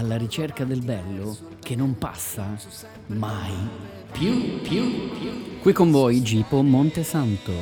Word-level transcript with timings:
alla 0.00 0.16
ricerca 0.16 0.64
del 0.64 0.82
bello 0.82 1.36
che 1.60 1.76
non 1.76 1.98
passa 1.98 2.56
mai 3.08 3.52
più, 4.10 4.60
più, 4.62 5.10
più. 5.10 5.58
Qui 5.60 5.72
con 5.74 5.90
voi 5.90 6.22
Gipo 6.22 6.62
Montesanto. 6.62 7.52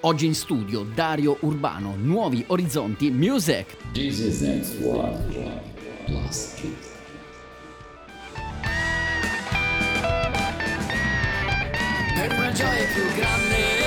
Oggi 0.00 0.26
in 0.26 0.34
studio 0.34 0.82
Dario 0.82 1.38
Urbano, 1.40 1.94
Nuovi 1.96 2.44
Orizzonti 2.48 3.10
Music. 3.10 3.76
Jesus 3.92 4.40
next 4.40 4.78
one, 4.82 5.16
plus 6.04 6.52
kids. 6.56 6.90
Per 12.14 12.32
una 12.38 12.52
gioia 12.52 12.84
più 12.92 13.04
grande, 13.16 13.81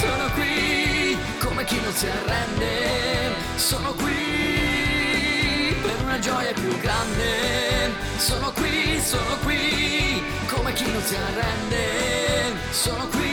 sono 0.00 0.30
qui, 0.32 1.14
come 1.44 1.64
chi 1.64 1.78
non 1.78 1.92
si 1.92 2.06
arrende, 2.06 3.34
sono 3.56 3.92
qui. 3.92 5.74
Per 5.82 6.02
una 6.02 6.18
gioia 6.18 6.52
più 6.54 6.74
grande, 6.78 7.90
sono 8.16 8.50
qui, 8.52 8.98
sono 8.98 9.36
qui, 9.44 10.22
come 10.48 10.72
chi 10.72 10.90
non 10.90 11.02
si 11.02 11.14
arrende, 11.16 12.56
sono 12.70 13.06
qui. 13.08 13.30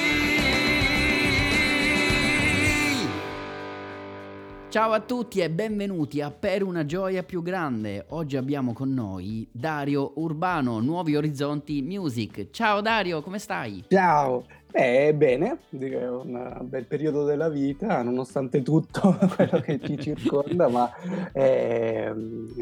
Ciao 4.70 4.92
a 4.92 5.00
tutti 5.00 5.40
e 5.40 5.50
benvenuti 5.50 6.20
a 6.20 6.30
Per 6.30 6.62
una 6.62 6.86
gioia 6.86 7.24
più 7.24 7.42
grande. 7.42 8.06
Oggi 8.10 8.36
abbiamo 8.36 8.74
con 8.74 8.94
noi 8.94 9.48
Dario 9.50 10.12
Urbano, 10.16 10.82
Nuovi 10.82 11.16
Orizzonti 11.16 11.82
Music. 11.82 12.50
Ciao 12.52 12.82
Dario, 12.82 13.22
come 13.22 13.40
stai? 13.40 13.86
Ciao, 13.88 14.44
eh, 14.72 15.14
bene, 15.14 15.60
direi 15.70 16.08
un 16.08 16.58
bel 16.62 16.86
periodo 16.86 17.24
della 17.26 17.50
vita, 17.50 18.02
nonostante 18.02 18.62
tutto 18.62 19.18
quello 19.36 19.60
che 19.62 19.80
ci 19.80 19.98
circonda, 19.98 20.68
ma 20.68 20.92
eh, 21.34 22.14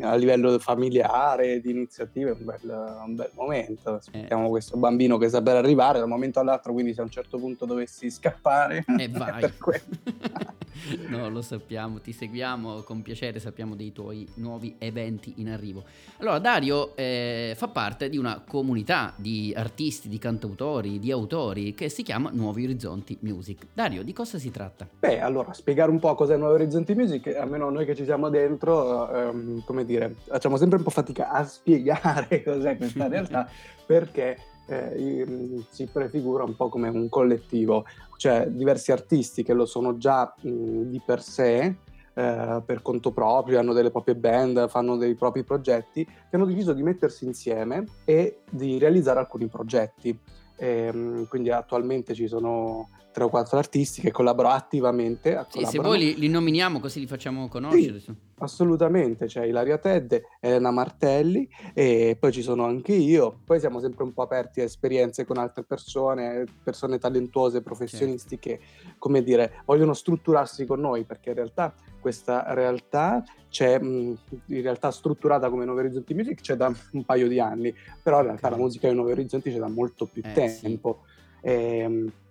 a 0.02 0.16
livello 0.16 0.58
familiare, 0.60 1.60
di 1.60 1.72
iniziative, 1.72 2.32
è 2.32 2.34
un 2.34 2.46
bel, 2.46 3.02
un 3.06 3.16
bel 3.16 3.32
momento. 3.34 3.96
Aspettiamo 3.96 4.50
questo 4.50 4.78
bambino 4.78 5.18
che 5.18 5.28
sta 5.28 5.42
per 5.42 5.56
arrivare 5.56 5.98
da 5.98 6.06
un 6.06 6.12
momento 6.12 6.40
all'altro, 6.40 6.74
quindi 6.74 6.94
se 6.94 7.02
a 7.02 7.04
un 7.04 7.10
certo 7.10 7.38
punto 7.38 7.66
dovessi 7.66 8.10
scappare, 8.10 8.86
E 8.98 9.10
vai. 9.10 9.42
per 9.42 9.58
quello. 9.58 9.84
no, 11.08 11.30
lo 11.30 11.42
sappiamo, 11.42 12.00
ti 12.00 12.12
seguiamo 12.12 12.82
con 12.82 13.02
piacere, 13.02 13.40
sappiamo 13.40 13.76
dei 13.76 13.92
tuoi 13.92 14.28
nuovi 14.36 14.76
eventi 14.78 15.34
in 15.38 15.50
arrivo. 15.50 15.84
Allora, 16.18 16.40
Dario 16.40 16.96
eh, 16.96 17.54
fa 17.56 17.68
parte 17.68 18.10
di 18.10 18.18
una 18.18 18.44
comunità 18.46 19.14
di 19.16 19.54
artisti, 19.56 20.10
di 20.10 20.18
cantautori, 20.18 21.00
di 21.00 21.12
autori 21.12 21.74
che 21.74 21.90
si 21.90 22.04
chiama 22.04 22.30
Nuovi 22.32 22.64
Orizzonti 22.64 23.18
Music. 23.22 23.68
Dario, 23.74 24.04
di 24.04 24.14
cosa 24.14 24.38
si 24.38 24.52
tratta? 24.52 24.88
Beh, 25.00 25.20
allora, 25.20 25.54
spiegare 25.54 25.92
un 25.92 26.00
po' 26.00 26.14
cos'è 26.16 26.38
Nuovi 26.38 26.56
Orizzonti 26.56 26.94
Music, 26.96 27.28
almeno 27.28 27.70
noi 27.70 27.86
che 27.86 27.96
ci 27.96 28.04
siamo 28.04 28.30
dentro, 28.30 29.12
ehm, 29.14 29.64
come 29.66 29.86
dire, 29.86 30.16
facciamo 30.26 30.58
sempre 30.58 30.78
un 30.78 30.84
po' 30.84 30.90
fatica 30.90 31.30
a 31.30 31.44
spiegare 31.46 32.42
cos'è 32.44 32.78
questa 32.78 33.08
realtà, 33.10 33.50
perché 33.86 34.38
eh, 34.68 34.96
i- 34.98 35.66
si 35.70 35.88
prefigura 35.92 36.44
un 36.44 36.56
po' 36.56 36.70
come 36.70 36.90
un 36.90 37.10
collettivo, 37.10 37.86
cioè 38.18 38.48
diversi 38.48 38.92
artisti 38.92 39.44
che 39.44 39.54
lo 39.54 39.66
sono 39.66 39.98
già 39.98 40.34
mh, 40.42 40.82
di 40.84 41.02
per 41.06 41.22
sé, 41.22 41.76
eh, 42.14 42.62
per 42.66 42.82
conto 42.82 43.12
proprio, 43.12 43.60
hanno 43.60 43.74
delle 43.74 43.92
proprie 43.92 44.16
band, 44.16 44.70
fanno 44.70 44.96
dei 44.96 45.16
propri 45.16 45.44
progetti, 45.44 46.06
che 46.06 46.36
hanno 46.36 46.46
deciso 46.46 46.74
di 46.74 46.82
mettersi 46.82 47.26
insieme 47.26 47.86
e 48.06 48.40
di 48.50 48.78
realizzare 48.78 49.20
alcuni 49.20 49.48
progetti. 49.48 50.18
Ehm, 50.58 51.28
quindi 51.28 51.52
attualmente 51.52 52.14
ci 52.14 52.28
sono 52.28 52.90
tre 53.16 53.24
o 53.24 53.30
quattro 53.30 53.58
artisti 53.58 54.02
che 54.02 54.12
collaborano 54.12 54.54
attivamente. 54.54 55.30
Sì, 55.50 55.60
se 55.60 55.78
collaborano. 55.78 55.88
voi 55.88 55.98
li, 56.00 56.20
li 56.20 56.28
nominiamo 56.28 56.82
così 56.82 57.00
li 57.00 57.08
facciamo 57.08 57.48
conoscere. 57.48 58.00
su. 58.02 58.14
Assolutamente, 58.40 59.28
c'è 59.28 59.46
Ilaria 59.46 59.78
Tedde, 59.78 60.24
Elena 60.42 60.70
Martelli 60.70 61.48
e 61.74 62.18
poi 62.20 62.34
ci 62.34 62.42
sono 62.42 62.66
anche 62.66 62.92
io. 62.94 63.40
Poi 63.46 63.62
siamo 63.62 63.80
sempre 63.80 64.04
un 64.04 64.12
po' 64.12 64.24
aperti 64.24 64.60
a 64.60 64.66
esperienze 64.66 65.24
con 65.24 65.38
altre 65.38 65.64
persone, 65.64 66.44
persone 66.62 66.98
talentuose, 66.98 67.62
professionisti 67.62 68.38
che, 68.38 68.60
come 68.98 69.24
dire, 69.24 69.62
vogliono 69.66 69.94
strutturarsi 69.94 70.66
con 70.66 70.82
noi 70.82 71.06
perché 71.06 71.30
in 71.30 71.36
realtà 71.36 71.74
questa 72.02 72.54
realtà 72.54 73.24
c'è 73.50 73.80
in 73.82 74.18
realtà 74.48 74.92
strutturata 74.92 75.50
come 75.50 75.64
Nuovi 75.64 75.80
Orizzonti 75.80 76.14
Music 76.14 76.42
c'è 76.42 76.56
da 76.56 76.70
un 76.92 77.06
paio 77.06 77.30
di 77.30 77.40
anni, 77.40 77.74
però 78.04 78.18
in 78.20 78.26
realtà 78.26 78.48
Ok. 78.48 78.54
la 78.56 78.60
musica 78.60 78.90
di 78.90 78.96
Nuovi 78.96 79.12
Orizzonti 79.14 79.50
c'è 79.52 79.58
da 79.60 79.70
molto 79.70 80.06
più 80.08 80.22
Eh, 80.26 80.50
sì. 80.50 80.62
tempo. 80.62 81.04
Ehm, 81.42 82.08
e 82.08 82.25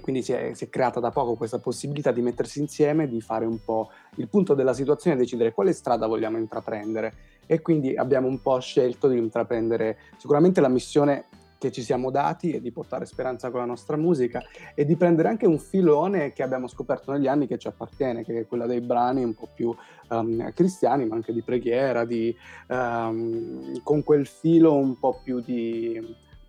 quindi 0.00 0.22
si 0.22 0.32
è, 0.32 0.52
si 0.54 0.66
è 0.66 0.68
creata 0.68 1.00
da 1.00 1.10
poco 1.10 1.34
questa 1.34 1.58
possibilità 1.58 2.12
di 2.12 2.22
mettersi 2.22 2.60
insieme, 2.60 3.08
di 3.08 3.20
fare 3.20 3.44
un 3.44 3.58
po' 3.64 3.90
il 4.16 4.28
punto 4.28 4.54
della 4.54 4.72
situazione 4.72 5.16
e 5.16 5.18
decidere 5.18 5.52
quale 5.52 5.72
strada 5.72 6.06
vogliamo 6.06 6.38
intraprendere. 6.38 7.14
E 7.46 7.60
quindi 7.60 7.96
abbiamo 7.96 8.28
un 8.28 8.40
po' 8.40 8.60
scelto 8.60 9.08
di 9.08 9.18
intraprendere 9.18 9.98
sicuramente 10.16 10.60
la 10.60 10.68
missione 10.68 11.24
che 11.60 11.70
ci 11.70 11.82
siamo 11.82 12.10
dati 12.10 12.52
è 12.52 12.60
di 12.60 12.72
portare 12.72 13.04
speranza 13.04 13.50
con 13.50 13.60
la 13.60 13.66
nostra 13.66 13.98
musica 13.98 14.42
e 14.74 14.86
di 14.86 14.96
prendere 14.96 15.28
anche 15.28 15.46
un 15.46 15.58
filone 15.58 16.32
che 16.32 16.42
abbiamo 16.42 16.66
scoperto 16.66 17.12
negli 17.12 17.26
anni 17.26 17.46
che 17.46 17.58
ci 17.58 17.68
appartiene, 17.68 18.24
che 18.24 18.38
è 18.40 18.46
quella 18.46 18.64
dei 18.64 18.80
brani 18.80 19.22
un 19.22 19.34
po' 19.34 19.48
più 19.54 19.74
ehm, 20.10 20.54
cristiani, 20.54 21.04
ma 21.04 21.16
anche 21.16 21.34
di 21.34 21.42
preghiera, 21.42 22.06
di, 22.06 22.34
ehm, 22.66 23.82
con 23.82 24.02
quel 24.02 24.26
filo 24.26 24.74
un 24.74 24.98
po' 24.98 25.20
più 25.22 25.40
di, 25.40 26.00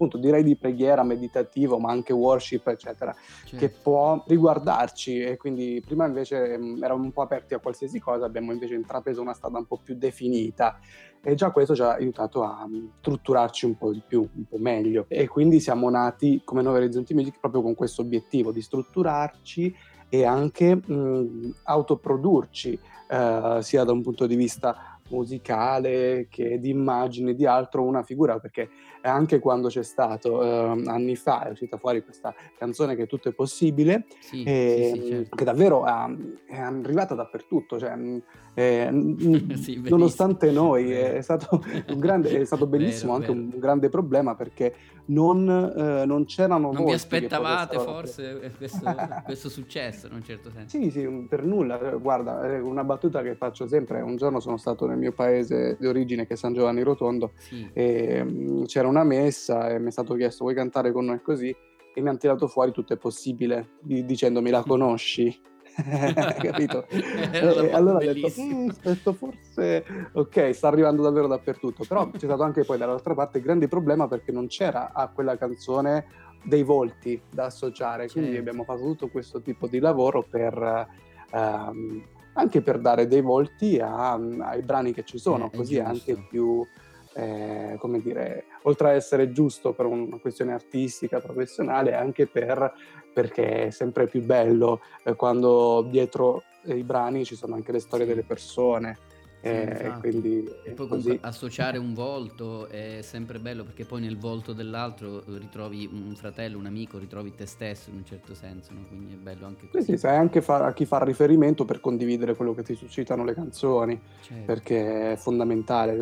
appunto, 0.02 0.18
direi 0.18 0.44
di 0.44 0.56
preghiera, 0.56 1.04
meditativo, 1.04 1.78
ma 1.78 1.92
anche 1.92 2.12
worship, 2.12 2.68
eccetera 2.68 3.16
Cioè, 3.46 3.60
che 3.60 3.70
può 3.70 4.24
riguardarci. 4.26 5.20
E 5.20 5.38
quindi 5.38 5.82
prima 5.86 6.08
invece 6.08 6.58
mh, 6.58 6.84
eravamo 6.84 7.04
un 7.04 7.12
po' 7.12 7.22
aperti 7.22 7.54
a 7.54 7.60
qualsiasi 7.60 8.00
cosa, 8.00 8.26
abbiamo 8.26 8.52
invece 8.52 8.74
intrapreso 8.74 9.22
una 9.22 9.34
strada 9.34 9.60
un 9.60 9.66
po' 9.66 9.80
più 9.82 9.96
definita. 9.96 10.80
E 11.24 11.36
già 11.36 11.52
questo 11.52 11.76
ci 11.76 11.84
ha 11.84 11.94
aiutato 11.94 12.44
a 12.44 12.68
strutturarci 13.00 13.66
un 13.66 13.78
po' 13.78 13.92
di 13.92 14.02
più, 14.06 14.28
un 14.34 14.46
po' 14.46 14.58
meglio. 14.58 15.06
E 15.08 15.28
quindi 15.28 15.60
siamo 15.60 15.88
nati 15.90 16.42
come 16.44 16.64
Nuovi 16.64 16.80
Orizzonti 16.80 17.14
Music 17.14 17.40
proprio 17.40 17.62
con 17.62 17.76
questo 17.76 18.02
obiettivo 18.02 18.52
di 18.52 18.62
strutturarci 18.62 19.76
e 20.10 20.26
anche 20.26 20.76
mh, 20.76 21.58
autoprodurci 21.64 22.80
eh, 23.08 23.60
sia 23.62 23.84
da 23.84 23.92
un 23.92 24.02
punto 24.02 24.26
di 24.26 24.36
vista 24.36 25.00
musicale 25.12 26.28
che 26.30 26.60
di 26.60 26.70
immagine 26.70 27.36
di 27.36 27.46
altro 27.46 27.84
una 27.84 28.02
figura 28.02 28.40
perché 28.40 28.70
anche 29.02 29.40
quando 29.40 29.68
c'è 29.68 29.84
stato 29.84 30.44
eh, 30.44 30.84
anni 30.86 31.16
fa 31.16 31.48
è 31.48 31.52
uscita 31.52 31.78
fuori 31.78 32.04
questa 32.04 32.34
canzone 32.58 32.96
che 32.96 33.08
tutto 33.08 33.30
è 33.30 33.34
possibile 33.34 34.06
sì, 34.20 34.44
e, 34.44 34.92
sì, 34.94 35.02
sì, 35.02 35.08
certo. 35.08 35.36
che 35.36 35.44
davvero 35.44 35.86
è 35.86 36.58
arrivata 36.58 37.16
dappertutto 37.16 37.80
cioè, 37.80 37.98
eh, 38.54 38.90
nonostante 38.92 40.52
noi 40.52 40.92
è 40.92 41.22
stato, 41.22 41.64
grande, 41.96 42.40
è 42.40 42.46
stato 42.46 42.68
Vero, 42.72 42.84
bellissimo 42.84 43.14
anche 43.14 43.28
vero. 43.28 43.40
un 43.40 43.50
grande 43.60 43.90
problema 43.90 44.36
perché 44.36 44.76
non, 45.06 45.50
eh, 45.50 46.06
non 46.06 46.26
c'erano 46.26 46.72
Non 46.72 46.86
vi 46.86 46.94
aspettavate 46.94 47.80
forse 47.80 48.42
eh, 48.42 48.52
questo, 48.52 48.84
questo 49.26 49.50
successo 49.50 50.08
in 50.08 50.14
un 50.14 50.24
certo 50.24 50.52
senso? 50.52 50.78
sì, 50.78 50.90
sì, 50.90 51.08
per 51.28 51.46
nulla. 51.46 51.80
Eh, 51.80 52.00
Guarda, 52.00 52.60
una 52.62 52.84
battuta 52.84 53.22
che 53.22 53.36
faccio 53.36 53.68
sempre. 53.68 54.02
Un 54.02 54.16
giorno 54.16 54.40
sono 54.40 54.58
stato 54.58 54.86
nel 54.86 54.98
mio 54.98 55.12
paese 55.12 55.78
di 55.80 55.88
origine, 55.88 56.26
che 56.26 56.34
è 56.34 56.38
San 56.38 56.54
Giovanni 56.54 56.82
Rotondo, 56.84 57.34
e 57.74 58.24
mm, 58.24 58.64
c'era 58.66 58.88
una 58.92 59.04
messa 59.04 59.70
e 59.70 59.80
mi 59.80 59.88
è 59.88 59.92
stato 59.92 60.14
chiesto 60.16 60.44
vuoi 60.44 60.56
cantare 60.56 60.92
con 60.92 61.06
noi 61.06 61.22
così? 61.22 61.50
E 61.94 62.02
mi 62.02 62.08
hanno 62.10 62.18
tirato 62.18 62.48
fuori 62.48 62.72
tutto 62.72 62.94
è 62.94 62.98
possibile, 62.98 63.72
di- 63.82 64.06
dicendomi 64.06 64.50
la 64.50 64.62
conosci? 64.62 65.42
Capito? 66.42 66.86
Allora 67.72 67.98
ho 67.98 68.00
detto, 68.00 68.14
bellissimo. 68.14 68.66
"Mm, 68.66 68.70
forse, 69.16 69.86
ok, 70.14 70.54
sta 70.54 70.68
arrivando 70.68 71.02
davvero 71.02 71.28
dappertutto. 71.28 71.86
Però 71.88 72.10
c'è 72.12 72.18
stato 72.20 72.44
anche 72.44 72.64
poi 72.64 72.78
dall'altra 72.78 73.14
parte 73.14 73.38
il 73.40 73.44
grande 73.44 73.68
problema 73.68 74.08
perché 74.08 74.32
non 74.32 74.48
c'era 74.48 74.92
a 74.94 75.08
quella 75.10 75.38
canzone 75.38 76.06
dei 76.44 76.64
volti 76.64 77.22
da 77.30 77.46
associare, 77.46 78.10
quindi 78.10 78.32
Certo. 78.34 78.50
abbiamo 78.50 78.64
fatto 78.66 78.82
tutto 78.82 79.08
questo 79.10 79.42
tipo 79.42 79.68
di 79.68 79.80
lavoro 79.80 80.26
per 80.30 80.88
ehm, 81.34 82.04
anche 82.34 82.62
per 82.62 82.80
dare 82.80 83.08
dei 83.08 83.22
volti 83.22 83.78
a- 83.80 84.14
ai 84.14 84.62
brani 84.62 84.94
che 84.94 85.04
ci 85.04 85.18
sono, 85.18 85.50
Eh, 85.52 85.56
così 85.58 85.80
anche 85.80 86.16
più, 86.30 86.66
eh, 87.14 87.76
come 87.80 88.02
dire, 88.02 88.46
oltre 88.64 88.90
a 88.90 88.94
essere 88.94 89.32
giusto 89.32 89.74
per 89.74 89.86
una 89.86 90.18
questione 90.18 90.54
artistica, 90.54 91.20
professionale, 91.20 91.94
anche 91.96 92.28
per, 92.28 92.74
perché 93.14 93.68
è 93.68 93.70
sempre 93.72 94.08
più 94.08 94.24
bello 94.24 94.82
eh, 95.04 95.16
quando 95.16 95.88
dietro 95.90 96.44
eh, 96.66 96.76
i 96.76 96.84
brani 96.84 97.26
ci 97.26 97.36
sono 97.36 97.56
anche 97.56 97.72
le 97.72 97.80
storie 97.80 98.06
delle 98.06 98.24
persone. 98.24 98.98
Sì, 99.42 99.48
E 99.48 99.62
infatti. 99.64 100.10
quindi 100.10 100.44
E 100.64 100.72
poi 100.74 100.88
così. 100.88 101.04
comunque 101.04 101.18
associare 101.28 101.78
un 101.80 101.94
volto 101.96 102.68
è 102.68 103.00
sempre 103.02 103.40
bello 103.40 103.64
perché 103.64 103.86
poi 103.86 104.02
nel 104.02 104.18
volto 104.18 104.54
dell'altro 104.54 105.20
eh, 105.26 105.38
ritrovi 105.40 105.90
un 105.92 106.14
fratello, 106.16 106.60
un 106.60 106.68
amico, 106.68 107.00
ritrovi 107.00 107.34
te 107.34 107.48
stesso 107.48 107.90
in 107.90 107.96
un 107.98 108.06
certo 108.06 108.36
senso, 108.36 108.72
no? 108.74 108.82
Quindi 108.88 109.14
è 109.14 109.18
bello 109.18 109.48
anche 109.48 109.62
Sì, 109.72 109.78
così. 109.78 109.92
sì, 109.94 109.98
sai 109.98 110.18
anche 110.18 110.42
fa- 110.42 110.64
a 110.66 110.74
chi 110.74 110.86
fa 110.86 111.04
riferimento 111.04 111.66
per 111.66 111.80
condividere 111.80 112.36
quello 112.36 112.54
che 112.54 112.62
ti 112.62 112.76
suscitano 112.76 113.24
le 113.24 113.34
canzoni, 113.34 114.00
Certo. 114.22 114.46
perché 114.46 115.14
è 115.14 115.16
fondamentale. 115.16 115.98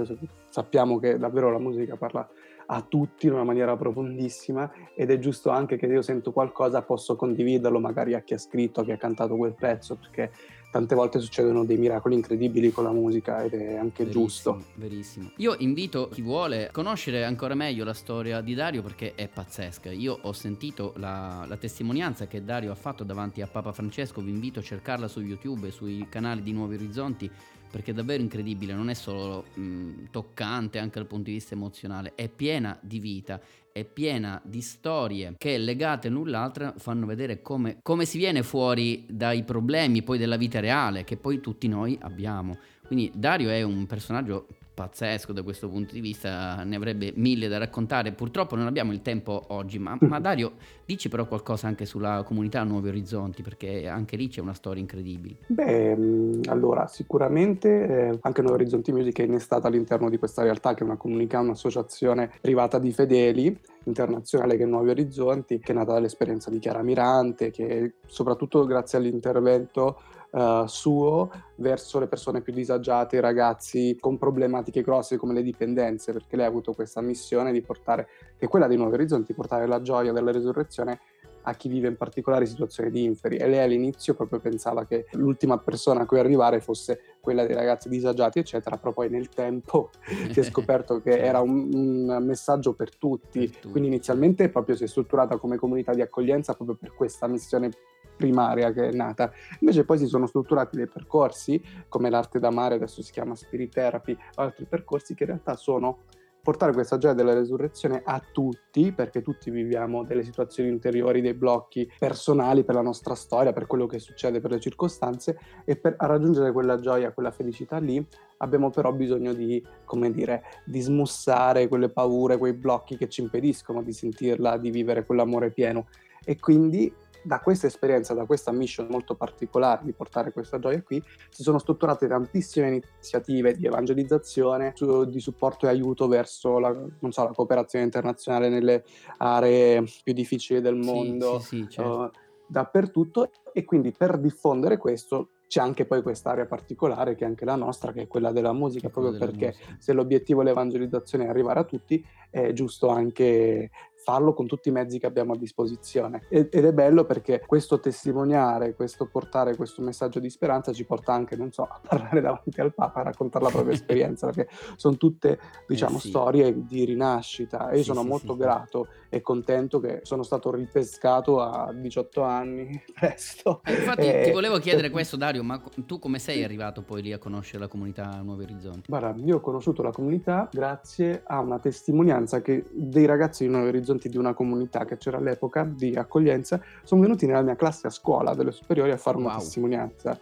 Sappiamo 0.49 0.99
che 0.99 1.17
davvero 1.17 1.49
la 1.51 1.59
musica 1.59 1.95
parla 1.95 2.27
a 2.71 2.85
tutti 2.87 3.25
in 3.25 3.33
una 3.33 3.43
maniera 3.43 3.75
profondissima 3.77 4.69
ed 4.93 5.09
è 5.11 5.17
giusto 5.17 5.49
anche 5.49 5.75
che 5.77 5.85
io 5.87 6.01
sento 6.03 6.31
qualcosa, 6.31 6.83
posso 6.83 7.15
condividerlo 7.15 7.79
magari 7.79 8.13
a 8.13 8.21
chi 8.21 8.33
ha 8.35 8.37
scritto, 8.37 8.81
a 8.81 8.83
chi 8.83 8.91
ha 8.91 8.97
cantato 8.97 9.35
quel 9.37 9.55
pezzo, 9.55 9.95
perché 9.95 10.31
tante 10.71 10.95
volte 10.95 11.19
succedono 11.19 11.65
dei 11.65 11.77
miracoli 11.77 12.15
incredibili 12.15 12.71
con 12.71 12.83
la 12.83 12.91
musica 12.91 13.43
ed 13.43 13.53
è 13.53 13.75
anche 13.75 14.03
Verissimo, 14.03 14.25
giusto. 14.25 14.63
verissimo. 14.75 15.31
Io 15.37 15.55
invito 15.59 16.09
chi 16.09 16.21
vuole 16.21 16.67
a 16.67 16.71
conoscere 16.71 17.23
ancora 17.23 17.55
meglio 17.55 17.83
la 17.83 17.93
storia 17.93 18.41
di 18.41 18.53
Dario 18.53 18.81
perché 18.83 19.15
è 19.15 19.27
pazzesca. 19.27 19.91
Io 19.91 20.17
ho 20.21 20.33
sentito 20.33 20.93
la, 20.97 21.45
la 21.47 21.57
testimonianza 21.57 22.27
che 22.27 22.43
Dario 22.43 22.71
ha 22.71 22.75
fatto 22.75 23.03
davanti 23.03 23.41
a 23.41 23.47
Papa 23.47 23.71
Francesco, 23.71 24.21
vi 24.21 24.29
invito 24.29 24.59
a 24.59 24.63
cercarla 24.63 25.07
su 25.07 25.21
YouTube 25.21 25.67
e 25.67 25.71
sui 25.71 26.07
canali 26.09 26.43
di 26.43 26.51
Nuovi 26.51 26.75
Orizzonti 26.75 27.31
perché 27.69 27.91
è 27.91 27.93
davvero 27.93 28.21
incredibile, 28.21 28.73
non 28.73 28.89
è 28.89 28.93
solo 28.93 29.45
mh, 29.53 30.09
toccante 30.11 30.79
anche 30.79 30.99
dal 30.99 31.07
punto 31.07 31.25
di 31.25 31.33
vista 31.33 31.53
emozionale, 31.53 32.13
è 32.15 32.27
piena 32.29 32.77
di 32.81 32.99
vita, 32.99 33.39
è 33.71 33.83
piena 33.83 34.41
di 34.43 34.61
storie 34.61 35.35
che 35.37 35.57
legate 35.57 36.09
l'un 36.09 36.29
l'altra 36.29 36.73
fanno 36.77 37.05
vedere 37.05 37.41
come, 37.41 37.77
come 37.81 38.05
si 38.05 38.17
viene 38.17 38.43
fuori 38.43 39.05
dai 39.07 39.43
problemi 39.43 40.01
poi 40.01 40.17
della 40.17 40.37
vita 40.37 40.59
reale 40.59 41.03
che 41.03 41.17
poi 41.17 41.39
tutti 41.39 41.67
noi 41.67 41.97
abbiamo. 42.01 42.57
Quindi 42.85 43.11
Dario 43.13 43.49
è 43.49 43.61
un 43.61 43.85
personaggio 43.85 44.47
pazzesco 44.79 45.33
da 45.33 45.43
questo 45.43 45.67
punto 45.67 45.93
di 45.93 45.99
vista, 45.99 46.63
ne 46.63 46.77
avrebbe 46.77 47.11
mille 47.15 47.49
da 47.49 47.57
raccontare. 47.57 48.13
Purtroppo 48.13 48.55
non 48.55 48.65
abbiamo 48.65 48.93
il 48.93 49.01
tempo 49.01 49.43
oggi, 49.47 49.77
ma, 49.77 49.97
ma 49.99 50.21
Dario 50.21 50.53
dici 50.85 51.09
però 51.09 51.27
qualcosa 51.27 51.67
anche 51.67 51.85
sulla 51.85 52.23
comunità 52.25 52.63
Nuovi 52.63 52.87
Orizzonti, 52.87 53.41
perché 53.41 53.89
anche 53.89 54.15
lì 54.15 54.29
c'è 54.29 54.39
una 54.39 54.53
storia 54.53 54.79
incredibile. 54.79 55.35
Beh, 55.47 55.95
mh, 55.95 56.41
allora 56.47 56.87
sicuramente 56.87 57.67
eh, 57.67 58.19
anche 58.21 58.41
Nuovi 58.41 58.61
Orizzonti 58.61 58.93
Music 58.93 59.19
è 59.19 59.23
innestata 59.23 59.67
all'interno 59.67 60.09
di 60.09 60.17
questa 60.17 60.43
realtà 60.43 60.73
che 60.73 60.83
è 60.83 60.85
una 60.85 60.95
comunità, 60.95 61.41
un'associazione 61.41 62.31
privata 62.39 62.79
di 62.79 62.93
fedeli 62.93 63.59
internazionale 63.83 64.55
che 64.55 64.63
è 64.63 64.65
Nuovi 64.65 64.91
Orizzonti, 64.91 65.59
che 65.59 65.73
è 65.73 65.75
nata 65.75 65.91
dall'esperienza 65.91 66.49
di 66.49 66.59
Chiara 66.59 66.83
Mirante, 66.83 67.51
che 67.51 67.95
soprattutto 68.05 68.65
grazie 68.65 68.97
all'intervento 68.97 69.97
eh, 70.31 70.63
suo 70.67 71.31
verso 71.55 71.99
le 71.99 72.07
persone 72.07 72.41
più 72.41 72.53
disagiate, 72.53 73.17
i 73.17 73.21
ragazzi 73.21 73.97
con 73.99 74.17
problematiche 74.17 74.81
grosse 74.81 75.17
come 75.17 75.33
le 75.33 75.41
dipendenze, 75.41 76.13
perché 76.13 76.35
lei 76.35 76.45
ha 76.45 76.49
avuto 76.49 76.73
questa 76.73 77.01
missione 77.01 77.51
di 77.51 77.61
portare, 77.61 78.07
che 78.37 78.45
è 78.45 78.47
quella 78.47 78.67
di 78.67 78.75
Nuovi 78.75 78.93
Orizzonti, 78.93 79.33
portare 79.33 79.67
la 79.67 79.81
gioia 79.81 80.11
della 80.11 80.31
resurrezione 80.31 80.99
a 81.43 81.53
chi 81.53 81.69
vive 81.69 81.87
in 81.87 81.95
particolari 81.95 82.45
situazioni 82.45 82.91
di 82.91 83.03
inferi 83.03 83.37
e 83.37 83.47
lei 83.47 83.63
all'inizio 83.63 84.13
proprio 84.13 84.39
pensava 84.39 84.85
che 84.85 85.07
l'ultima 85.11 85.57
persona 85.57 86.01
a 86.01 86.05
cui 86.05 86.19
arrivare 86.19 86.59
fosse 86.59 86.99
quella 87.19 87.45
dei 87.45 87.55
ragazzi 87.55 87.87
disagiati 87.87 88.39
eccetera 88.39 88.77
però 88.77 88.91
poi 88.91 89.09
nel 89.09 89.29
tempo 89.29 89.89
si 90.31 90.39
è 90.39 90.43
scoperto 90.43 91.01
che 91.01 91.11
Certo. 91.19 91.25
era 91.25 91.41
un, 91.41 91.69
un 91.73 92.23
messaggio 92.23 92.73
per 92.73 92.95
tutti. 92.95 93.39
Per 93.39 93.49
tutti, 93.49 93.69
quindi 93.69 93.89
inizialmente 93.89 94.49
proprio 94.49 94.75
si 94.75 94.83
è 94.83 94.87
strutturata 94.87 95.37
come 95.37 95.57
comunità 95.57 95.93
di 95.93 96.01
accoglienza 96.01 96.53
proprio 96.53 96.77
per 96.79 96.93
questa 96.93 97.27
missione 97.27 97.71
primaria 98.19 98.73
che 98.73 98.89
è 98.89 98.91
nata 98.91 99.31
invece 99.61 99.85
poi 99.85 99.97
si 99.97 100.07
sono 100.07 100.27
strutturati 100.27 100.75
dei 100.75 100.87
percorsi 100.87 101.61
come 101.87 102.09
l'arte 102.09 102.39
d'amare 102.39 102.75
adesso 102.75 103.01
si 103.01 103.13
chiama 103.13 103.33
spirit 103.33 103.71
therapy 103.71 104.17
altri 104.35 104.65
percorsi 104.65 105.15
che 105.15 105.23
in 105.23 105.29
realtà 105.29 105.55
sono 105.55 105.99
portare 106.41 106.73
questa 106.73 106.97
gioia 106.97 107.13
della 107.13 107.33
resurrezione 107.33 108.01
a 108.03 108.21
tutti, 108.31 108.91
perché 108.91 109.21
tutti 109.21 109.51
viviamo 109.51 110.03
delle 110.03 110.23
situazioni 110.23 110.69
interiori, 110.69 111.21
dei 111.21 111.33
blocchi 111.33 111.91
personali 111.99 112.63
per 112.63 112.75
la 112.75 112.81
nostra 112.81 113.13
storia, 113.13 113.53
per 113.53 113.67
quello 113.67 113.85
che 113.85 113.99
succede, 113.99 114.39
per 114.39 114.51
le 114.51 114.59
circostanze, 114.59 115.37
e 115.65 115.75
per 115.75 115.95
raggiungere 115.97 116.51
quella 116.51 116.79
gioia, 116.79 117.11
quella 117.11 117.31
felicità 117.31 117.77
lì, 117.77 118.03
abbiamo 118.37 118.69
però 118.69 118.91
bisogno 118.93 119.33
di, 119.33 119.63
come 119.85 120.11
dire, 120.11 120.43
di 120.65 120.79
smussare 120.79 121.67
quelle 121.67 121.89
paure, 121.89 122.37
quei 122.37 122.53
blocchi 122.53 122.97
che 122.97 123.09
ci 123.09 123.21
impediscono 123.21 123.83
di 123.83 123.93
sentirla, 123.93 124.57
di 124.57 124.71
vivere 124.71 125.05
quell'amore 125.05 125.51
pieno. 125.51 125.87
E 126.23 126.39
quindi 126.39 126.91
da 127.21 127.39
questa 127.39 127.67
esperienza, 127.67 128.13
da 128.13 128.25
questa 128.25 128.51
mission 128.51 128.87
molto 128.89 129.15
particolare 129.15 129.81
di 129.83 129.91
portare 129.93 130.31
questa 130.31 130.59
gioia 130.59 130.81
qui, 130.81 131.01
si 131.29 131.43
sono 131.43 131.57
strutturate 131.59 132.07
tantissime 132.07 132.67
iniziative 132.67 133.55
di 133.55 133.65
evangelizzazione, 133.65 134.71
su- 134.75 135.05
di 135.05 135.19
supporto 135.19 135.65
e 135.65 135.69
aiuto 135.69 136.07
verso 136.07 136.59
la, 136.59 136.69
non 136.99 137.11
so, 137.11 137.23
la 137.23 137.33
cooperazione 137.33 137.85
internazionale 137.85 138.49
nelle 138.49 138.83
aree 139.17 139.83
più 140.03 140.13
difficili 140.13 140.61
del 140.61 140.81
Sì, 140.81 140.89
mondo, 140.89 141.39
sì, 141.39 141.45
sì, 141.57 141.67
certo. 141.69 142.05
eh, 142.05 142.11
dappertutto 142.47 143.29
e 143.53 143.63
quindi 143.65 143.91
per 143.91 144.17
diffondere 144.17 144.77
questo 144.77 145.29
c'è 145.49 145.61
anche 145.61 145.85
poi 145.85 146.03
quest'area 146.03 146.45
particolare 146.45 147.15
che 147.15 147.23
è 147.23 147.27
anche 147.27 147.43
la 147.43 147.55
nostra, 147.55 147.91
che 147.91 148.03
è 148.03 148.07
quella 148.07 148.31
della 148.31 148.53
musica, 148.53 148.89
proprio 148.89 149.13
della 149.13 149.25
perché 149.25 149.47
musica. 149.47 149.75
se 149.79 149.93
l'obiettivo 149.93 150.43
dell'evangelizzazione 150.43 151.25
è 151.25 151.27
arrivare 151.27 151.59
a 151.59 151.63
tutti, 151.63 152.05
è 152.29 152.53
giusto 152.53 152.89
anche 152.89 153.71
farlo 154.09 154.33
con 154.33 154.47
tutti 154.47 154.69
i 154.69 154.71
mezzi 154.71 154.97
che 154.97 155.05
abbiamo 155.05 155.33
a 155.33 155.37
disposizione. 155.37 156.23
Ed 156.29 156.47
ed 156.51 156.65
è 156.65 156.73
bello 156.73 157.05
perché 157.05 157.43
questo 157.45 157.79
testimoniare, 157.79 158.73
questo 158.73 159.05
portare 159.05 159.55
questo 159.55 159.81
messaggio 159.83 160.19
di 160.19 160.29
speranza 160.29 160.73
ci 160.73 160.83
porta 160.83 161.13
anche, 161.13 161.35
non 161.35 161.51
so, 161.51 161.61
a 161.63 161.79
parlare 161.87 162.19
davanti 162.21 162.59
al 162.59 162.73
Papa, 162.73 163.01
a 163.01 163.03
raccontare 163.03 163.45
la 163.45 163.51
propria 163.51 163.73
esperienza, 163.79 164.27
perché 164.27 164.49
sono 164.77 164.97
tutte, 164.97 165.37
diciamo, 165.67 165.97
Eh 165.97 166.01
sì. 166.01 166.07
storie 166.09 166.65
di 166.65 166.85
rinascita 166.85 167.69
e 167.69 167.73
io 167.77 167.83
Sì, 167.83 167.89
sono 167.89 168.01
sì, 168.01 168.07
molto 168.07 168.33
sì, 168.33 168.33
sì. 168.33 168.37
grato 168.39 168.87
e 169.09 169.21
contento 169.21 169.79
che 169.79 169.99
sono 170.03 170.23
stato 170.23 170.51
ripescato 170.51 171.41
a 171.41 171.71
18 171.73 172.21
anni 172.23 172.81
presto. 172.93 173.61
Eh, 173.65 173.73
infatti 173.73 174.07
Eh, 174.07 174.21
ti 174.25 174.31
volevo 174.31 174.57
chiedere 174.59 174.89
questo 174.89 175.17
Dario, 175.17 175.43
ma 175.43 175.61
tu 175.85 175.99
come 175.99 176.17
sei 176.19 176.43
arrivato 176.43 176.81
poi 176.81 177.01
lì 177.01 177.13
a 177.13 177.17
conoscere 177.19 177.59
la 177.59 177.67
comunità 177.67 178.19
Nuovi 178.23 178.43
Orizzonti? 178.43 178.83
Guarda, 178.87 179.13
io 179.23 179.35
ho 179.37 179.39
conosciuto 179.39 179.83
la 179.83 179.91
comunità 179.91 180.49
grazie 180.51 181.21
a 181.25 181.39
una 181.39 181.59
testimonianza 181.59 182.41
che 182.41 182.65
dei 182.71 183.05
ragazzi 183.05 183.45
di 183.45 183.51
Nuovi 183.51 183.67
Orizzonti 183.67 183.98
di 184.07 184.17
una 184.17 184.33
comunità 184.33 184.85
che 184.85 184.95
c'era 184.97 185.17
all'epoca 185.17 185.63
di 185.69 185.95
accoglienza 185.95 186.61
sono 186.83 187.01
venuti 187.01 187.25
nella 187.25 187.41
mia 187.41 187.55
classe 187.55 187.87
a 187.87 187.89
scuola 187.89 188.33
delle 188.35 188.51
superiori 188.51 188.91
a 188.91 188.97
fare 188.97 189.17
una 189.17 189.29
Wow. 189.31 189.37
testimonianza. 189.39 190.17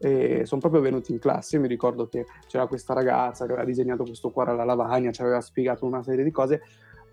E 0.00 0.46
sono 0.46 0.60
proprio 0.60 0.80
venuti 0.80 1.10
in 1.12 1.18
classe. 1.18 1.56
Io 1.56 1.62
mi 1.62 1.68
ricordo 1.68 2.06
che 2.06 2.24
c'era 2.46 2.66
questa 2.68 2.94
ragazza 2.94 3.44
che 3.46 3.50
aveva 3.52 3.66
disegnato 3.66 4.04
questo 4.04 4.30
cuore 4.30 4.52
alla 4.52 4.64
lavagna, 4.64 5.10
ci 5.10 5.22
aveva 5.22 5.40
spiegato 5.40 5.84
una 5.84 6.02
serie 6.02 6.22
di 6.24 6.30
cose. 6.30 6.62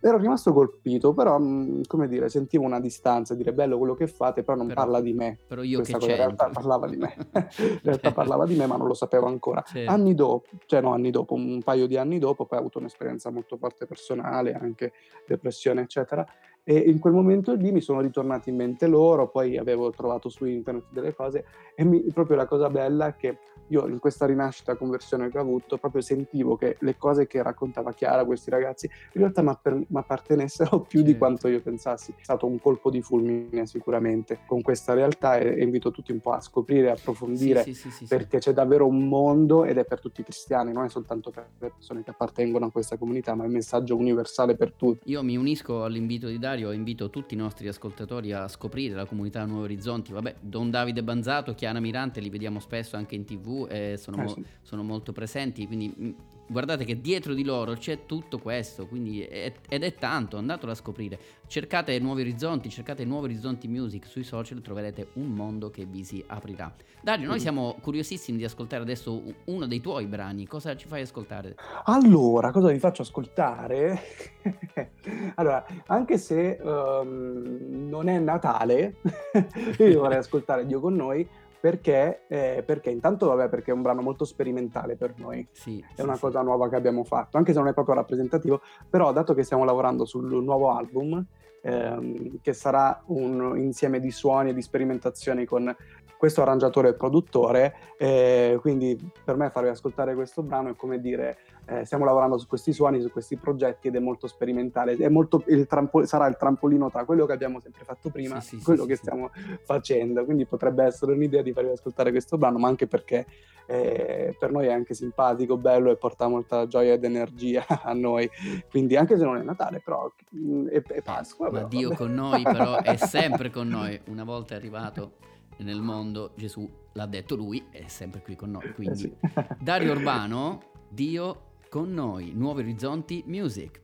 Ero 0.08 0.20
rimasto 0.20 0.54
colpito, 0.54 1.16
però, 1.16 1.40
mh, 1.40 1.88
come 1.88 2.08
dire, 2.08 2.30
sentivo 2.30 2.64
una 2.64 2.80
distanza, 2.80 3.34
dire 3.34 3.54
bello 3.54 3.80
quello 3.80 3.96
che 3.96 4.06
fate, 4.06 4.44
però 4.44 4.56
non 4.56 4.68
Però- 4.68 4.82
parla 4.82 5.02
di 5.02 5.14
me. 5.14 5.40
Però 5.48 5.64
io 5.64 5.78
Questa 5.78 5.94
che 5.98 6.00
cosa 6.00 6.12
in 6.12 6.18
realtà 6.20 6.50
parlava 6.50 6.88
di 6.88 6.96
me. 6.96 7.16
in 7.58 7.80
realtà 7.82 8.12
parlava 8.12 8.46
di 8.46 8.54
me, 8.54 8.68
ma 8.68 8.78
non 8.78 8.86
lo 8.86 8.94
sapevo 8.94 9.26
ancora. 9.26 9.64
Certo. 9.66 9.90
Anni 9.90 10.14
dopo, 10.14 10.48
cioè 10.68 10.80
no, 10.82 10.94
anni 10.94 11.10
dopo, 11.10 11.34
un 11.34 11.60
paio 11.64 11.88
di 11.88 11.98
anni 11.98 12.20
dopo, 12.20 12.46
poi 12.46 12.60
ho 12.60 12.62
avuto 12.62 12.78
un'esperienza 12.78 13.32
molto 13.32 13.58
forte 13.58 13.88
personale, 13.88 14.54
anche 14.54 14.94
depressione, 15.26 15.82
eccetera. 15.82 16.24
E 16.68 16.76
in 16.78 16.98
quel 16.98 17.14
momento 17.14 17.54
lì 17.54 17.72
mi 17.72 17.80
sono 17.80 18.02
ritornati 18.02 18.50
in 18.50 18.56
mente 18.56 18.88
loro, 18.88 19.30
poi 19.30 19.56
avevo 19.56 19.92
trovato 19.92 20.30
su 20.30 20.46
internet 20.46 20.86
delle 20.90 21.14
cose 21.14 21.46
e 21.76 21.84
mi- 21.84 22.02
proprio 22.12 22.36
la 22.36 22.48
cosa 22.48 22.70
bella 22.72 23.08
è 23.08 23.16
che 23.16 23.38
io 23.68 23.88
in 23.88 24.00
questa 24.00 24.26
rinascita 24.26 24.76
conversione 24.76 25.30
che 25.30 25.38
ho 25.38 25.42
avuto 25.42 25.78
proprio 25.78 26.02
sentivo 26.02 26.56
che 26.56 26.78
le 26.80 26.98
cose 26.98 27.28
che 27.28 27.42
raccontava 27.42 27.94
Chiara, 27.94 28.26
questi 28.26 28.50
ragazzi, 28.50 28.90
in 29.14 29.22
realtà 29.22 29.42
mi 29.42 29.86
appartenessero 29.94 30.82
più 30.82 31.02
di 31.02 31.18
quanto 31.18 31.48
io 31.48 31.62
pensassi. 31.62 32.12
È 32.12 32.24
stato 32.24 32.46
un 32.46 32.60
colpo 32.60 32.90
di 32.90 33.02
fulmine 33.02 33.66
sicuramente 33.66 34.40
con 34.46 34.62
questa 34.62 34.94
realtà 34.94 35.38
e, 35.38 35.60
e 35.60 35.64
invito 35.64 35.92
tutti 35.92 36.12
un 36.12 36.20
po' 36.20 36.32
a 36.32 36.42
scoprire, 36.42 36.90
a 36.90 36.94
approfondire 36.94 37.64
sì, 37.64 37.74
sì, 37.74 37.90
sì. 37.90 38.06
perché 38.06 38.40
c'è 38.40 38.54
davvero 38.54 38.86
un 38.86 39.08
mondo 39.08 39.66
ed 39.66 39.78
è 39.78 39.86
per 39.86 40.00
tutti 40.00 40.22
i 40.22 40.24
cristiani, 40.24 40.72
non 40.72 40.86
è 40.86 40.90
soltanto 40.90 41.32
per 41.32 41.48
le 41.60 41.72
persone 41.76 42.04
che 42.04 42.12
appartengono 42.12 42.66
a 42.66 42.72
questa 42.72 42.98
comunità, 42.98 43.34
ma 43.36 43.44
è 43.44 43.48
un 43.48 43.54
messaggio 43.54 43.96
universale 43.96 44.56
per 44.56 44.74
tutti. 44.74 45.10
Io 45.10 45.24
mi 45.24 45.38
unisco 45.38 45.84
all'invito 45.84 46.28
di 46.28 46.38
Dario 46.38 46.55
e 46.64 46.76
invito 46.76 47.10
tutti 47.10 47.34
i 47.34 47.38
nostri 47.38 47.68
ascoltatori 47.68 48.32
a 48.32 48.48
scoprire 48.48 48.96
la 48.96 49.06
comunità 49.06 49.46
Nuovi 49.46 49.64
Orizzonti. 49.64 50.12
Vabbè, 50.12 50.36
Don 50.40 50.70
Davide 50.70 51.04
Banzato, 51.04 51.54
Chiara 51.54 51.80
Mirante, 51.80 52.20
li 52.20 52.30
vediamo 52.30 52.60
spesso 52.60 52.96
anche 52.96 53.16
in 53.16 53.26
tv 53.26 53.68
e 53.70 53.96
sono, 53.98 54.18
Eh 54.18 54.22
mo- 54.24 54.30
sì. 54.30 54.44
sono 54.62 54.84
molto 54.84 55.12
presenti. 55.12 55.66
Quindi 55.68 55.94
mh, 55.96 56.16
guardate 56.48 56.86
che 56.86 57.00
dietro 57.02 57.34
di 57.34 57.44
loro 57.44 57.74
c'è 57.74 58.06
tutto 58.06 58.40
questo. 58.40 58.86
Quindi 58.88 59.22
è- 59.22 59.52
ed 59.70 59.84
è 59.84 59.94
tanto, 59.96 60.38
andatelo 60.38 60.72
a 60.72 60.76
scoprire. 60.76 61.18
Cercate 61.48 61.98
Nuovi 62.00 62.22
Orizzonti, 62.22 62.70
cercate 62.70 63.06
Nuovi 63.06 63.26
Orizzonti 63.26 63.68
Music 63.68 64.06
sui 64.06 64.24
social, 64.24 64.62
troverete 64.62 65.10
un 65.14 65.28
mondo 65.28 65.70
che 65.70 65.86
vi 65.86 66.04
si 66.04 66.24
aprirà. 66.28 66.74
Dario, 67.02 67.26
noi 67.28 67.36
Mhm. 67.36 67.42
siamo 67.42 67.76
curiosissimi 67.82 68.38
di 68.38 68.44
ascoltare 68.44 68.82
adesso 68.82 69.22
uno 69.46 69.68
dei 69.68 69.80
tuoi 69.82 70.06
brani. 70.08 70.48
Cosa 70.48 70.76
ci 70.76 70.88
fai 70.88 71.02
ascoltare? 71.02 71.56
Allora, 71.86 72.52
cosa 72.52 72.70
vi 72.72 72.80
faccio 72.80 73.04
ascoltare? 73.04 74.00
allora, 75.36 75.64
anche 75.88 76.18
se 76.18 76.58
ehm, 76.62 77.88
non 77.90 78.08
è 78.08 78.18
Natale, 78.20 78.96
io 79.78 80.00
vorrei 80.00 80.18
ascoltare 80.18 80.66
Dio 80.66 80.80
con 80.80 80.96
noi, 80.96 81.28
perché, 81.66 82.26
eh, 82.28 82.62
perché 82.64 82.92
intanto 82.92 83.26
vabbè 83.26 83.50
perché 83.50 83.72
è 83.72 83.74
un 83.74 83.82
brano 83.82 84.04
molto 84.04 84.24
sperimentale 84.24 84.96
per 84.96 85.16
noi, 85.18 85.48
Sì, 85.52 85.80
è 85.80 85.96
sì, 85.96 86.02
una 86.04 86.14
sì. 86.14 86.20
cosa 86.20 86.44
nuova 86.44 86.70
che 86.70 86.76
abbiamo 86.76 87.04
fatto, 87.04 87.38
anche 87.38 87.54
se 87.54 87.58
non 87.58 87.68
è 87.68 87.74
proprio 87.74 87.96
rappresentativo, 87.96 88.62
però 88.88 89.12
dato 89.12 89.34
che 89.34 89.42
stiamo 89.42 89.64
lavorando 89.64 90.06
sul 90.06 90.32
nuovo 90.44 90.70
album, 90.70 91.26
ehm, 91.64 92.40
che 92.44 92.54
sarà 92.54 93.02
un 93.08 93.58
insieme 93.58 94.00
di 94.00 94.12
suoni 94.12 94.52
e 94.52 94.54
di 94.54 94.62
sperimentazioni 94.62 95.46
con 95.46 95.76
questo 96.18 96.42
arrangiatore 96.42 96.90
e 96.90 96.94
produttore, 96.94 97.76
eh, 97.98 98.58
quindi 98.62 98.98
per 99.24 99.36
me 99.36 99.50
farvi 99.50 99.70
ascoltare 99.70 100.16
questo 100.16 100.42
brano 100.42 100.70
è 100.70 100.76
come 100.76 101.00
dire 101.00 101.38
eh, 101.68 101.84
stiamo 101.84 102.06
lavorando 102.06 102.38
su 102.38 102.48
questi 102.48 102.72
suoni, 102.74 103.02
su 103.02 103.10
questi 103.10 103.38
progetti 103.38 103.88
ed 103.88 103.96
è 103.96 104.00
molto 104.00 104.28
sperimentale, 104.28 104.96
è 104.96 105.10
molto 105.10 105.44
il 105.48 105.66
trampo- 105.68 106.06
sarà 106.06 106.28
il 106.28 106.38
trampolino 106.38 106.90
tra 106.90 107.06
quello 107.06 107.26
che 107.26 107.34
abbiamo 107.34 107.60
sempre 107.60 107.84
fatto 107.84 108.10
prima 108.10 108.40
Sì, 108.40 108.56
e 108.56 108.60
sì, 108.60 108.64
quello 108.64 108.84
sì, 108.84 108.90
che 108.90 108.96
stiamo 108.96 109.32
facendo, 109.64 110.24
quindi 110.26 110.46
potrebbe 110.46 110.84
essere 110.84 111.14
un'idea 111.14 111.42
di 111.42 111.54
farvi 111.54 111.72
ascoltare 111.72 112.12
questo 112.12 112.38
brano, 112.38 112.60
ma 112.60 112.68
anche 112.68 112.88
perché 112.88 113.26
eh, 113.68 114.36
per 114.38 114.52
noi 114.52 114.68
è 114.68 114.74
anche 114.74 114.94
simpatico, 114.94 115.58
bello 115.58 115.90
e 115.90 115.96
porta 115.96 116.28
molta 116.28 116.68
gioia 116.68 116.94
ed 116.94 117.04
energia 117.04 117.66
a 117.84 117.94
noi, 117.94 118.30
quindi 118.70 118.96
anche 118.96 119.18
se 119.18 119.24
non 119.24 119.38
è 119.38 119.42
Natale, 119.42 119.82
però 119.84 120.12
mm, 120.36 120.68
è, 120.68 120.82
è 120.82 121.02
Pasqua. 121.02 121.48
Ma 121.48 121.58
però, 121.58 121.68
Dio 121.68 121.90
vabbè. 121.90 122.00
con 122.00 122.14
noi 122.14 122.44
però 122.44 122.82
è 122.82 122.96
sempre 122.96 123.50
con 123.52 123.68
noi. 123.68 124.00
Una 124.08 124.24
volta 124.24 124.56
arrivato 124.56 125.14
nel 125.58 125.82
mondo, 125.82 126.34
Gesù 126.36 126.70
l'ha 126.94 127.06
detto 127.06 127.36
lui, 127.36 127.66
è 127.70 127.88
sempre 127.88 128.22
qui 128.22 128.36
con 128.36 128.52
noi. 128.52 128.66
Eh 128.66 128.74
Quindi 128.74 128.98
sì. 128.98 129.14
Dario 129.60 129.92
Urbano, 129.92 130.62
Dio 130.90 131.54
con 131.70 131.94
noi, 131.94 132.32
Nuovi 132.34 132.62
Orizzonti 132.62 133.24
Music. 133.28 133.82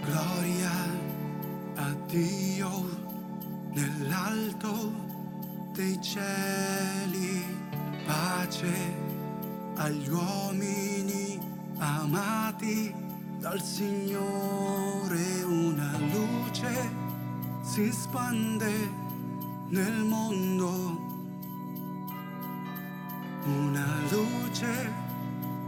Gloria 0.00 0.70
a 1.74 1.94
Dio 2.06 2.70
nell'alto 3.72 4.92
dei 5.72 6.00
cieli, 6.00 7.42
pace 8.04 8.72
agli 9.74 10.08
uomini 10.08 11.38
amati 11.78 12.94
dal 13.38 13.60
Signore, 13.60 15.42
una 15.42 15.98
luce 15.98 16.95
si 17.76 17.92
spande 17.92 18.90
nel 19.68 20.02
mondo, 20.04 20.98
una 23.44 24.00
luce 24.08 24.90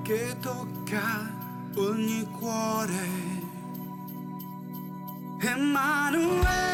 che 0.00 0.34
tocca 0.40 1.30
ogni 1.76 2.26
cuore. 2.38 3.06
Emanuele, 5.40 6.67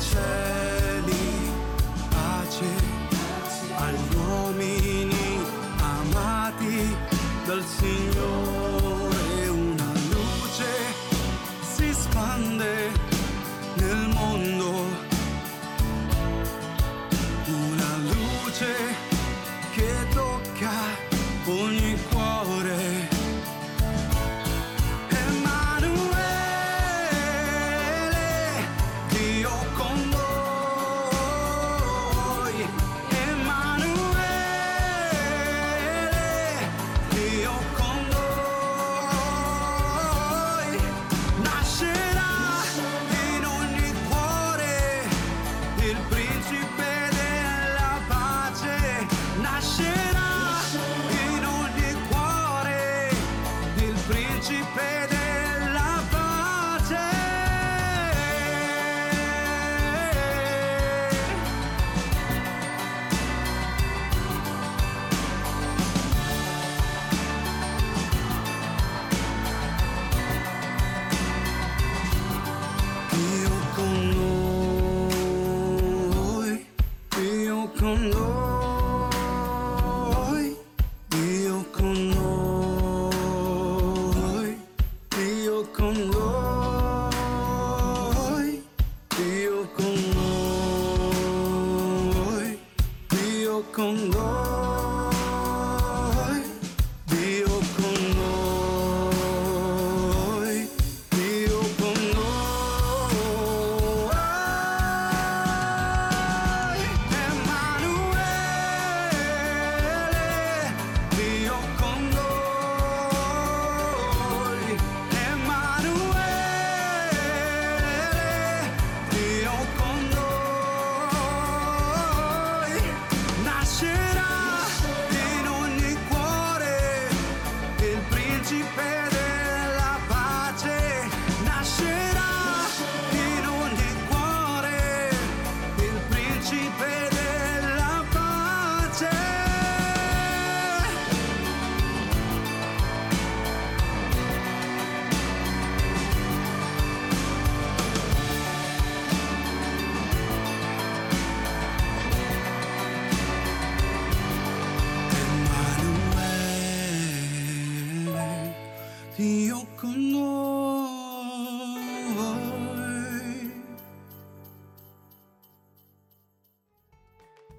cieli, 0.00 1.52
pace 2.10 2.70
agli 3.76 4.16
uomini 4.16 5.40
amati 5.78 6.96
dal 7.46 7.62
Signore, 7.64 8.17
con 93.78 94.10
dos. 94.10 94.47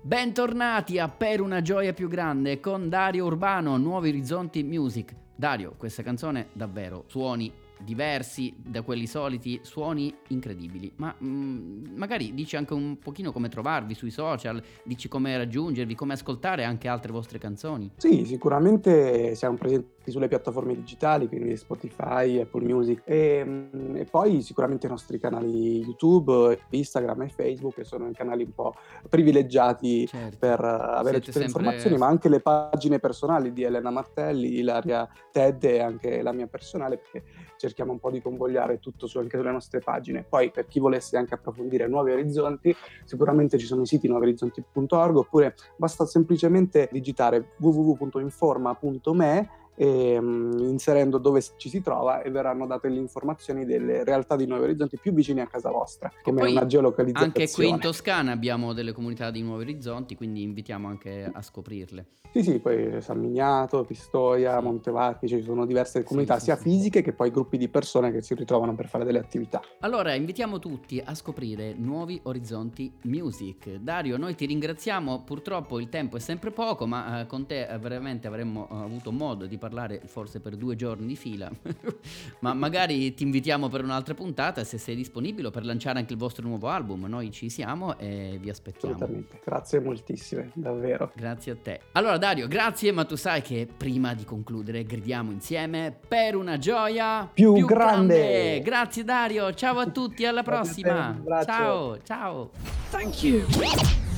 Bentornati 0.02 1.00
a 1.00 1.10
Per 1.10 1.42
una 1.42 1.62
gioia 1.62 1.92
più 1.92 2.08
grande 2.08 2.62
con 2.62 2.88
Dario 2.88 3.26
Urbano, 3.26 3.76
Nuovi 3.76 4.08
Orizzonti 4.08 4.64
Music. 4.64 5.14
Dario, 5.36 5.74
questa 5.78 6.02
canzone 6.02 6.48
davvero 6.54 7.04
suoni 7.08 7.52
diversi 7.84 8.54
da 8.58 8.82
quelli 8.82 9.08
soliti, 9.08 9.60
suoni 9.64 10.14
incredibili. 10.28 10.92
Ma 10.98 11.16
mm, 11.24 11.96
magari 11.96 12.34
dici 12.34 12.56
anche 12.56 12.74
un 12.74 12.98
pochino 13.00 13.32
come 13.32 13.50
trovarvi 13.50 13.94
sui 13.94 14.12
social, 14.12 14.62
dici 14.84 15.08
come 15.08 15.36
raggiungervi, 15.38 15.96
come 15.96 16.14
ascoltare 16.14 16.64
anche 16.64 16.88
altre 16.88 17.12
vostre 17.12 17.38
canzoni. 17.38 17.92
Sì, 17.98 18.26
sicuramente 18.26 19.36
siamo 19.36 19.56
presenti 19.56 20.12
sulle 20.12 20.28
piattaforme 20.28 20.76
digitali, 20.76 21.28
quindi 21.28 21.56
Spotify, 21.56 22.40
Apple 22.40 22.66
Music 22.66 23.02
e, 23.06 23.44
mm, 23.46 23.96
e 23.96 24.06
poi 24.06 24.42
sicuramente 24.42 24.88
i 24.88 24.90
nostri 24.90 25.20
canali 25.20 25.82
YouTube, 25.82 26.60
Instagram 26.70 27.22
e 27.24 27.30
Facebook 27.30 27.76
che 27.76 27.84
sono 27.84 28.10
i 28.10 28.14
canali 28.14 28.44
un 28.44 28.54
po' 28.54 28.74
privilegiati 29.08 30.08
Certo. 30.08 30.38
per 30.38 30.60
eh, 30.60 30.68
avere 30.68 31.22
Siete 31.22 31.26
tutte 31.26 31.40
le 31.40 31.46
sempre- 31.46 31.62
informazioni, 31.64 31.98
ma 31.98 32.08
anche 32.08 32.30
le 32.30 32.40
pagine 32.40 33.00
personali 33.00 33.54
di 33.54 33.64
Elena 33.64 33.90
Martelli, 33.90 34.58
Ilaria 34.58 35.08
Ted 35.32 35.64
e 35.64 35.80
anche 35.80 36.22
la 36.22 36.32
mia 36.32 36.48
personale, 36.48 36.98
perché 36.98 37.24
cerchiamo 37.60 37.92
un 37.92 38.00
po' 38.00 38.10
di 38.10 38.22
convogliare 38.22 38.80
tutto 38.80 39.06
su, 39.06 39.18
anche 39.18 39.38
sulle 39.38 39.52
nostre 39.52 39.80
pagine. 39.80 40.24
Poi 40.24 40.50
per 40.50 40.66
chi 40.68 40.80
volesse 40.80 41.18
anche 41.18 41.34
approfondire 41.34 41.88
nuovi 41.88 42.12
orizzonti, 42.12 42.74
sicuramente 43.04 43.58
ci 43.58 43.66
sono 43.66 43.82
i 43.82 43.86
siti 43.86 44.08
nuoviorizzonti.org 44.08 45.18
oppure 45.18 45.56
basta 45.76 46.06
semplicemente 46.06 46.88
digitare 46.90 47.56
www.informa.me 47.60 49.50
e, 49.80 50.20
mm, 50.20 50.60
inserendo 50.60 51.18
dove 51.18 51.42
ci 51.56 51.70
si 51.70 51.82
trova 51.82 52.22
e 52.22 52.30
verranno 52.30 52.68
date 52.68 52.90
le 52.90 52.98
informazioni 52.98 53.64
delle 53.64 54.04
realtà 54.04 54.36
di 54.36 54.46
Nuovi 54.46 54.64
Orizzonti 54.64 54.98
più 54.98 55.14
vicini 55.14 55.40
a 55.40 55.48
casa 55.48 55.72
vostra, 55.72 56.12
come 56.22 56.42
Poi 56.42 56.52
una 56.52 56.66
geolocalizzazione. 56.66 57.34
Anche 57.34 57.50
qui 57.50 57.70
in 57.70 57.80
Toscana 57.80 58.34
abbiamo 58.34 58.74
delle 58.74 58.92
comunità 58.92 59.32
di 59.32 59.42
Nuovi 59.42 59.64
Orizzonti, 59.64 60.18
quindi 60.18 60.42
invitiamo 60.42 60.90
anche 60.90 61.32
a 61.32 61.42
scoprirle. 61.42 62.08
Sì, 62.34 62.44
sì, 62.44 62.60
poi 62.60 63.02
San 63.02 63.20
Miniato, 63.20 63.86
Pistoia, 63.86 64.58
Sì. 64.58 64.64
Montevarchi, 64.66 65.28
ci 65.30 65.42
sono 65.42 65.66
diverse 65.66 66.04
comunità 66.04 66.38
sì, 66.40 66.46
sia 66.46 66.58
sì. 66.58 66.64
fisiche 66.64 67.02
che 67.02 67.14
poi 67.14 67.32
gruppi 67.32 67.58
di 67.58 67.70
persone 67.70 68.12
che 68.12 68.22
si 68.22 68.36
ritrovano 68.36 68.76
per 68.76 68.88
fare 68.90 69.06
delle 69.06 69.20
attività. 69.20 69.62
Allora, 69.80 70.14
invitiamo 70.14 70.60
tutti 70.60 71.02
a 71.04 71.16
scoprire 71.16 71.74
Nuovi 71.74 72.20
Orizzonti 72.24 72.92
Music. 73.04 73.76
Dario, 73.76 74.18
noi 74.18 74.36
ti 74.36 74.46
ringraziamo, 74.46 75.24
purtroppo 75.24 75.80
il 75.80 75.88
tempo 75.88 76.18
è 76.18 76.20
sempre 76.20 76.52
poco, 76.52 76.86
ma 76.86 77.22
eh, 77.22 77.26
con 77.28 77.46
te 77.46 77.66
eh, 77.66 77.78
veramente 77.80 78.28
avremmo 78.28 78.68
eh, 78.70 78.76
avuto 78.76 79.14
modo 79.14 79.46
di 79.46 79.58
parlare 79.58 79.68
forse 80.06 80.40
per 80.40 80.56
due 80.56 80.76
giorni 80.76 81.08
di 81.08 81.16
fila, 81.16 81.50
ma 82.42 82.54
magari 82.54 83.14
ti 83.14 83.24
invitiamo 83.24 83.70
per 83.70 83.84
un'altra 83.84 84.14
puntata 84.14 84.64
se 84.64 84.78
sei 84.78 84.96
disponibile 84.96 85.50
per 85.50 85.66
lanciare 85.66 86.00
anche 86.00 86.14
il 86.14 86.20
vostro 86.20 86.48
nuovo 86.48 86.68
album. 86.68 87.06
Noi 87.06 87.32
ci 87.32 87.50
siamo 87.50 87.98
e 87.98 88.38
vi 88.40 88.50
aspettiamo. 88.50 88.96
Assolutamente. 88.96 89.40
Grazie 89.44 89.80
moltissime, 89.80 90.52
davvero. 90.54 91.12
Grazie 91.16 91.52
a 91.54 91.58
te. 91.62 91.80
Allora 91.94 92.18
Dario, 92.18 92.48
grazie, 92.48 92.92
ma 92.92 93.06
tu 93.06 93.16
sai 93.16 93.42
che 93.42 93.68
prima 93.76 94.14
di 94.14 94.26
concludere 94.26 94.84
gridiamo 94.84 95.32
insieme 95.32 95.96
per 96.08 96.36
una 96.36 96.58
gioia 96.58 97.30
Più 97.34 97.66
grande. 97.66 98.62
Grazie 98.62 99.04
Dario, 99.04 99.54
ciao 99.54 99.80
a 99.80 99.88
tutti, 99.88 100.26
alla 100.26 100.44
te, 100.44 100.50
prossima. 100.50 101.22
Ciao, 101.46 102.02
ciao. 102.04 102.52
Thank 102.90 103.24
you. 103.24 103.46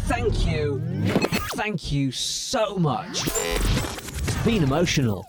Thank 0.08 0.46
you. 0.46 0.82
Thank 1.56 1.92
you 1.92 2.12
so 2.12 2.78
much. 2.78 3.28
It's 3.28 4.36
been 4.44 4.64
emotional. 4.64 5.26